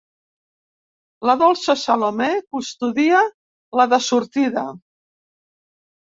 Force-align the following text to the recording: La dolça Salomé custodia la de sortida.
La 1.29 1.35
dolça 1.41 1.75
Salomé 1.81 2.31
custodia 2.57 3.21
la 3.83 3.87
de 3.93 4.01
sortida. 4.09 4.67